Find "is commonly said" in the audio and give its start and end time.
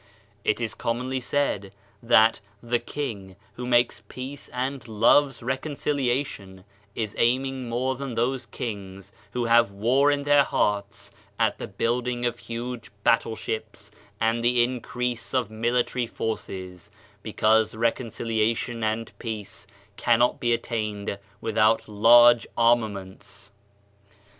0.59-1.75